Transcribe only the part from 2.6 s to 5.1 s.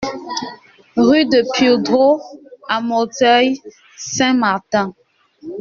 à Mouzeuil-Saint-Martin